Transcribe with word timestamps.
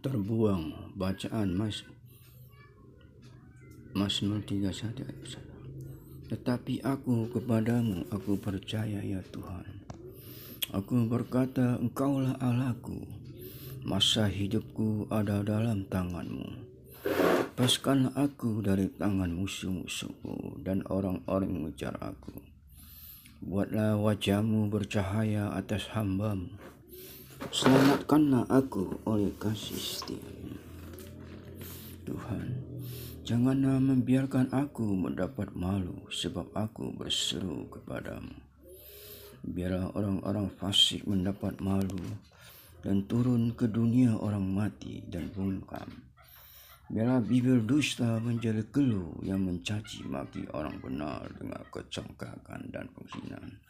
terbuang 0.00 0.96
bacaan 0.96 1.52
Mas 1.52 1.84
Mazmur 3.92 4.40
31 4.48 4.96
ayat 5.04 5.18
1. 6.24 6.32
Tetapi 6.32 6.80
aku 6.80 7.28
kepadamu 7.28 8.08
aku 8.08 8.40
percaya 8.40 9.04
ya 9.04 9.20
Tuhan. 9.28 9.84
Aku 10.72 11.04
berkata 11.04 11.76
engkaulah 11.76 12.32
Allahku. 12.40 13.04
Masa 13.84 14.24
hidupku 14.24 15.10
ada 15.12 15.44
dalam 15.44 15.84
tanganmu. 15.84 16.48
Lepaskanlah 17.60 18.16
aku 18.16 18.64
dari 18.64 18.88
tangan 18.88 19.36
musuh-musuhku 19.36 20.64
dan 20.64 20.80
orang-orang 20.88 21.60
mengejar 21.60 21.92
aku. 22.00 22.40
Buatlah 23.44 24.00
wajahmu 24.00 24.72
bercahaya 24.72 25.52
atas 25.52 25.92
hambamu 25.92 26.56
Selamatkanlah 27.48 28.44
aku 28.52 29.00
oleh 29.08 29.32
kasih 29.40 29.80
setia. 29.80 30.20
Tuhan, 32.04 32.60
janganlah 33.24 33.80
membiarkan 33.80 34.52
aku 34.52 34.84
mendapat 34.84 35.56
malu 35.56 36.04
sebab 36.12 36.52
aku 36.52 36.92
berseru 36.92 37.64
kepadamu. 37.72 38.36
Biarlah 39.40 39.88
orang-orang 39.96 40.52
fasik 40.52 41.08
mendapat 41.08 41.56
malu 41.64 42.04
dan 42.84 43.08
turun 43.08 43.56
ke 43.56 43.64
dunia 43.72 44.20
orang 44.20 44.44
mati 44.44 45.00
dan 45.08 45.32
bungkam. 45.32 45.88
Biarlah 46.92 47.24
bibir 47.24 47.64
dusta 47.64 48.20
menjadi 48.20 48.68
keluh 48.68 49.16
yang 49.24 49.46
mencaci 49.46 50.04
maki 50.04 50.44
orang 50.52 50.76
benar 50.82 51.30
dengan 51.38 51.64
kecongkakan 51.72 52.68
dan 52.68 52.90
penghinaan. 52.92 53.69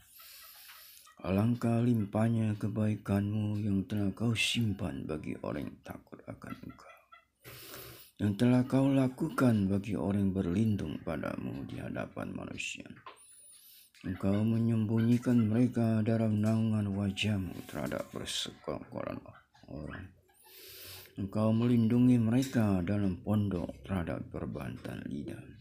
Alangkah 1.21 1.85
limpahnya 1.85 2.57
kebaikanmu 2.57 3.61
yang 3.61 3.85
telah 3.85 4.09
kau 4.17 4.33
simpan 4.33 5.05
bagi 5.05 5.37
orang 5.45 5.69
yang 5.69 5.81
takut 5.85 6.17
akan 6.25 6.57
engkau. 6.65 6.97
Yang 8.17 8.33
telah 8.41 8.65
kau 8.65 8.89
lakukan 8.89 9.69
bagi 9.69 10.01
orang 10.01 10.33
yang 10.33 10.33
berlindung 10.33 10.97
padamu 11.05 11.69
di 11.69 11.77
hadapan 11.77 12.33
manusia. 12.33 12.89
Engkau 14.01 14.33
menyembunyikan 14.41 15.45
mereka 15.45 16.01
dalam 16.01 16.41
naungan 16.41 16.89
wajahmu 16.89 17.69
terhadap 17.69 18.09
persekongkolan 18.17 19.21
orang. 19.69 20.09
Engkau 21.21 21.53
melindungi 21.53 22.17
mereka 22.17 22.81
dalam 22.81 23.21
pondok 23.21 23.77
terhadap 23.85 24.25
perbantan 24.33 25.05
lidah. 25.05 25.60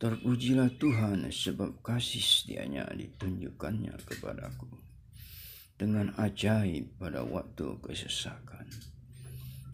Terpujilah 0.00 0.80
Tuhan 0.80 1.28
sebab 1.28 1.84
kasih 1.84 2.24
setianya 2.24 2.88
ditunjukkannya 2.88 4.00
kepadaku 4.08 4.80
dengan 5.76 6.08
ajaib 6.16 6.96
pada 6.96 7.20
waktu 7.20 7.76
kesesakan. 7.84 8.64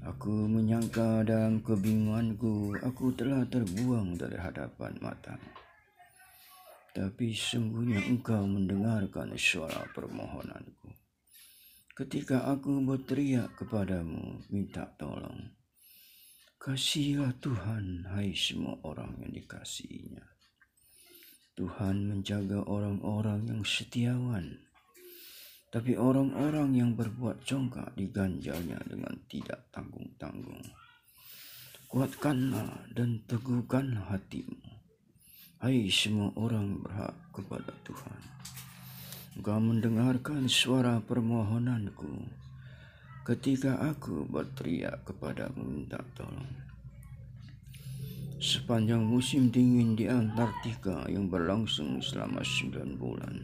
Aku 0.03 0.51
menyangka 0.51 1.23
dalam 1.23 1.63
kebingunganku 1.63 2.75
aku 2.83 3.15
telah 3.15 3.47
terbuang 3.47 4.19
dari 4.19 4.35
hadapan 4.35 4.99
matamu. 4.99 5.51
Tapi 6.91 7.31
sungguhnya 7.31 8.03
engkau 8.11 8.51
mendengarkan 8.51 9.31
suara 9.39 9.87
permohonanku. 9.95 10.91
Ketika 11.95 12.51
aku 12.51 12.83
berteriak 12.83 13.55
kepadamu 13.55 14.43
minta 14.51 14.91
tolong. 14.99 15.55
Kasihilah 16.57 17.37
Tuhan, 17.39 18.09
hai 18.17 18.33
semua 18.33 18.81
orang 18.83 19.13
yang 19.21 19.33
dikasihinya. 19.37 20.25
Tuhan 21.57 22.09
menjaga 22.09 22.65
orang-orang 22.65 23.49
yang 23.49 23.63
setiawan, 23.65 24.61
tapi 25.73 25.97
orang-orang 25.97 26.73
yang 26.77 26.93
berbuat 26.97 27.45
congkak 27.45 27.93
diganjalnya 27.97 28.81
dengan 28.89 29.17
tidak 29.29 29.69
tanggung-tanggung. 29.73 30.65
Kuatkanlah 31.89 32.89
dan 32.93 33.25
teguhkanlah 33.29 34.13
hatimu, 34.13 34.61
hai 35.61 35.89
semua 35.93 36.33
orang 36.41 36.81
berhak 36.81 37.17
kepada 37.33 37.73
Tuhan. 37.85 38.21
Engkau 39.37 39.61
mendengarkan 39.61 40.49
suara 40.49 40.97
permohonanku, 41.05 42.25
ketika 43.27 43.75
aku 43.83 44.23
berteriak 44.31 45.03
kepadamu 45.03 45.67
minta 45.67 45.99
tolong. 46.15 46.47
Sepanjang 48.39 49.03
musim 49.03 49.51
dingin 49.51 49.99
di 49.99 50.07
Antartika 50.07 51.11
yang 51.11 51.27
berlangsung 51.27 51.99
selama 51.99 52.47
sembilan 52.47 52.91
bulan, 52.95 53.35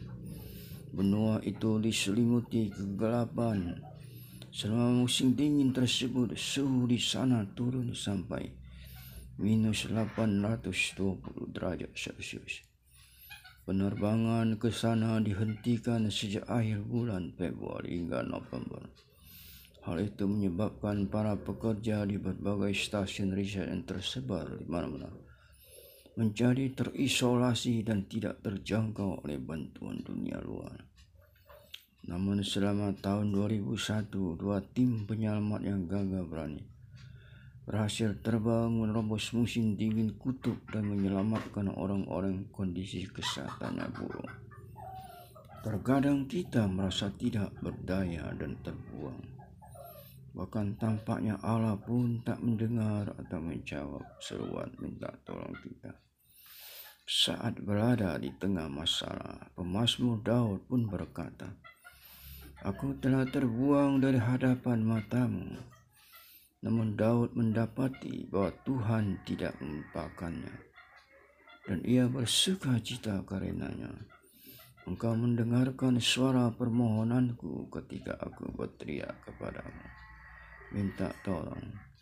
benua 0.95 1.43
itu 1.43 1.83
diselimuti 1.83 2.71
kegelapan. 2.71 3.75
Selama 4.55 5.03
musim 5.03 5.35
dingin 5.35 5.75
tersebut, 5.75 6.39
suhu 6.39 6.87
di 6.87 7.03
sana 7.03 7.43
turun 7.51 7.91
sampai 7.91 8.55
minus 9.43 9.91
820 9.91 11.51
derajat 11.51 11.91
Celcius. 11.99 12.63
Penerbangan 13.67 14.63
ke 14.63 14.71
sana 14.71 15.19
dihentikan 15.19 16.07
sejak 16.07 16.47
akhir 16.47 16.87
bulan 16.87 17.35
Februari 17.35 17.99
hingga 17.99 18.23
November. 18.23 19.11
Hal 19.83 19.99
itu 19.99 20.31
menyebabkan 20.31 21.11
para 21.11 21.35
pekerja 21.35 22.07
di 22.07 22.15
berbagai 22.15 22.71
stasiun 22.71 23.35
riset 23.35 23.67
yang 23.67 23.83
tersebar 23.83 24.47
di 24.55 24.67
mana-mana 24.71 25.11
menjadi 26.13 26.69
terisolasi 26.77 27.89
dan 27.89 28.05
tidak 28.05 28.45
terjangkau 28.45 29.25
oleh 29.25 29.41
bantuan 29.41 30.05
dunia 30.05 30.37
luar. 30.45 30.77
Namun 32.05 32.45
selama 32.45 32.93
tahun 33.01 33.33
2001, 33.33 34.13
dua 34.13 34.61
tim 34.61 35.09
penyelamat 35.09 35.61
yang 35.65 35.89
gagah 35.89 36.27
berani 36.29 36.73
berhasil 37.63 38.19
terbang 38.27 38.75
menerobos 38.75 39.31
musim 39.39 39.79
dingin 39.79 40.19
kutub 40.19 40.59
dan 40.75 40.83
menyelamatkan 40.83 41.71
orang-orang 41.71 42.51
kondisi 42.51 43.07
kesehatannya 43.07 43.87
buruk. 43.95 44.29
Terkadang 45.63 46.27
kita 46.27 46.67
merasa 46.67 47.07
tidak 47.15 47.55
berdaya 47.63 48.35
dan 48.35 48.59
terbuang 48.67 49.32
Bahkan 50.33 50.81
tampaknya 50.81 51.37
Allah 51.45 51.77
pun 51.77 52.25
tak 52.25 52.41
mendengar 52.41 53.13
atau 53.21 53.37
menjawab 53.37 54.01
seruan 54.17 54.73
minta 54.81 55.13
tolong 55.29 55.53
kita. 55.61 55.93
Saat 57.05 57.61
berada 57.61 58.17
di 58.17 58.33
tengah 58.41 58.65
masalah, 58.73 59.53
pemazmur 59.53 60.25
Daud 60.25 60.65
pun 60.65 60.89
berkata, 60.89 61.53
Aku 62.65 62.97
telah 62.97 63.29
terbuang 63.29 64.01
dari 64.01 64.17
hadapan 64.17 64.81
matamu. 64.81 65.61
Namun 66.65 66.97
Daud 66.97 67.37
mendapati 67.37 68.25
bahwa 68.33 68.57
Tuhan 68.65 69.21
tidak 69.29 69.53
melupakannya. 69.61 70.57
Dan 71.69 71.85
ia 71.85 72.09
bersuka 72.09 72.81
cita 72.81 73.21
karenanya. 73.29 73.93
Engkau 74.89 75.13
mendengarkan 75.13 76.01
suara 76.01 76.49
permohonanku 76.55 77.69
ketika 77.69 78.17
aku 78.17 78.49
berteriak 78.55 79.15
kepadamu 79.27 80.02
minta 80.73 81.13
tolong. 81.23 81.93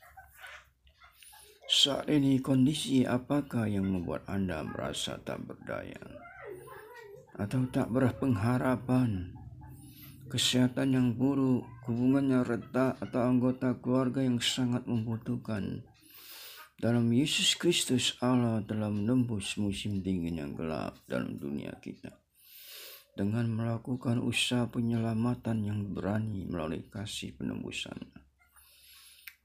Saat 1.70 2.10
ini 2.10 2.42
kondisi 2.42 3.06
apakah 3.06 3.70
yang 3.70 3.86
membuat 3.86 4.26
Anda 4.26 4.66
merasa 4.66 5.22
tak 5.22 5.46
berdaya 5.46 6.02
atau 7.38 7.62
tak 7.70 7.94
berpengharapan? 7.94 9.38
Kesehatan 10.30 10.94
yang 10.94 11.08
buruk, 11.18 11.66
hubungannya 11.90 12.46
retak 12.46 12.98
atau 13.02 13.22
anggota 13.26 13.74
keluarga 13.82 14.22
yang 14.22 14.38
sangat 14.38 14.86
membutuhkan. 14.86 15.82
Dalam 16.78 17.10
Yesus 17.10 17.58
Kristus 17.58 18.14
Allah 18.22 18.62
telah 18.62 18.90
menembus 18.90 19.58
musim 19.58 19.98
dingin 20.00 20.38
yang 20.38 20.54
gelap 20.54 21.02
dalam 21.10 21.34
dunia 21.38 21.74
kita 21.82 22.14
dengan 23.18 23.50
melakukan 23.50 24.22
usaha 24.22 24.64
penyelamatan 24.70 25.66
yang 25.66 25.80
berani 25.92 26.46
melalui 26.46 26.86
kasih 26.88 27.34
penembusannya. 27.36 28.29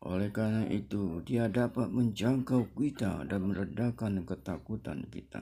Oleh 0.05 0.29
karena 0.29 0.69
itu, 0.69 1.25
dia 1.25 1.49
dapat 1.49 1.89
menjangkau 1.89 2.77
kita 2.77 3.25
dan 3.25 3.41
meredakan 3.41 4.21
ketakutan 4.21 5.01
kita. 5.09 5.41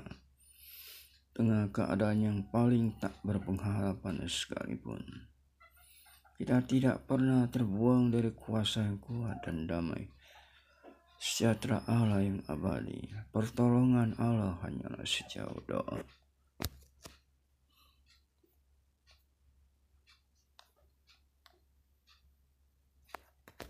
Tengah 1.35 1.67
keadaan 1.75 2.19
yang 2.23 2.39
paling 2.47 2.95
tak 2.95 3.19
berpengharapan 3.27 4.23
sekalipun. 4.23 5.03
Kita 6.39 6.63
tidak 6.63 7.03
pernah 7.03 7.43
terbuang 7.51 8.15
dari 8.15 8.31
kuasa 8.31 8.87
yang 8.87 9.03
kuat 9.03 9.43
dan 9.43 9.67
damai. 9.67 10.07
Sejahtera 11.19 11.83
Allah 11.83 12.23
yang 12.23 12.39
abadi, 12.47 13.03
pertolongan 13.35 14.15
Allah 14.15 14.63
hanyalah 14.63 15.03
sejauh 15.03 15.59
doa. 15.67 16.22